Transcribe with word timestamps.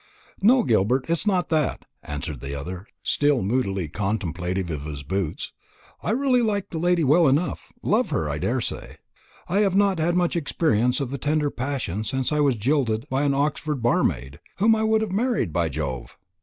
"No, 0.41 0.63
Gilbert, 0.63 1.05
it's 1.09 1.27
not 1.27 1.49
that," 1.49 1.85
answered 2.01 2.39
the 2.39 2.55
other, 2.55 2.87
still 3.03 3.43
moodily 3.43 3.87
contemplative 3.87 4.71
of 4.71 4.85
his 4.85 5.03
boots. 5.03 5.51
"I 6.01 6.09
really 6.09 6.41
like 6.41 6.71
the 6.71 6.79
lady 6.79 7.03
well 7.03 7.27
enough 7.27 7.71
love 7.83 8.09
her, 8.09 8.27
I 8.27 8.39
daresay. 8.39 8.97
I 9.47 9.59
have 9.59 9.75
not 9.75 9.99
had 9.99 10.15
much 10.15 10.35
experience 10.35 11.01
of 11.01 11.11
the 11.11 11.19
tender 11.19 11.51
passion 11.51 12.03
since 12.03 12.31
I 12.31 12.39
was 12.39 12.55
jilted 12.55 13.07
by 13.11 13.21
an 13.21 13.35
Oxford 13.35 13.83
barmaid 13.83 14.39
whom 14.57 14.75
I 14.75 14.81
would 14.81 15.01
have 15.01 15.11
married, 15.11 15.53
by 15.53 15.69
Jove. 15.69 16.17